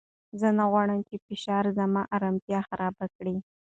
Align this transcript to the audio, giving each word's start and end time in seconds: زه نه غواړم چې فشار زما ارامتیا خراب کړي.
زه 0.39 0.47
نه 0.57 0.63
غواړم 0.71 0.99
چې 1.07 1.15
فشار 1.25 1.63
زما 1.79 2.01
ارامتیا 2.15 2.59
خراب 2.67 2.95
کړي. 3.17 3.35